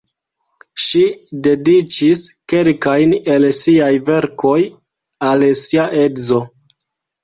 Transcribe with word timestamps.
Ŝi 0.85 1.03
dediĉis 1.47 2.25
kelkajn 2.55 3.15
el 3.37 3.49
siaj 3.61 3.93
verkoj 4.11 4.59
al 5.33 5.51
sia 5.65 5.91
edzo. 6.05 6.47